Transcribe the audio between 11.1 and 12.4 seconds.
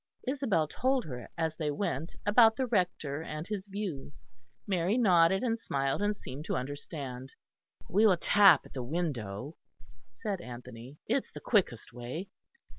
is the quickest way."